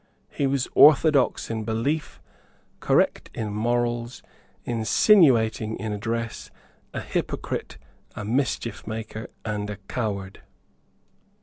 [0.31, 2.19] He was orthodox in belief,
[2.79, 4.23] correct in morals,
[4.65, 6.49] insinuating in address,
[6.91, 7.77] a hypocrite,
[8.15, 10.41] a mischiefmaker and a coward.